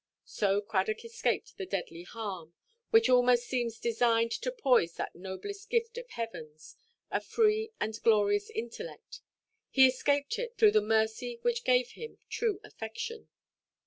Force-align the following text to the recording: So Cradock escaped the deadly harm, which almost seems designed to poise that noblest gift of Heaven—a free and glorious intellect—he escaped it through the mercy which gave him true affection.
So 0.25 0.61
Cradock 0.61 1.05
escaped 1.05 1.59
the 1.59 1.65
deadly 1.67 2.01
harm, 2.01 2.55
which 2.89 3.07
almost 3.07 3.45
seems 3.45 3.77
designed 3.79 4.31
to 4.31 4.51
poise 4.51 4.95
that 4.95 5.13
noblest 5.13 5.69
gift 5.69 5.95
of 5.99 6.09
Heaven—a 6.09 7.21
free 7.21 7.69
and 7.79 8.01
glorious 8.01 8.49
intellect—he 8.49 9.85
escaped 9.85 10.39
it 10.39 10.57
through 10.57 10.71
the 10.71 10.81
mercy 10.81 11.37
which 11.43 11.63
gave 11.63 11.89
him 11.91 12.17
true 12.31 12.59
affection. 12.63 13.29